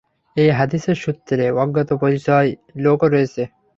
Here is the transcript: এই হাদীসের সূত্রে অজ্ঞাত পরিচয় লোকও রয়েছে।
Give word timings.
এই 0.37 0.49
হাদীসের 0.51 0.97
সূত্রে 1.03 1.45
অজ্ঞাত 1.55 1.89
পরিচয় 2.01 2.49
লোকও 2.83 3.07
রয়েছে। 3.07 3.41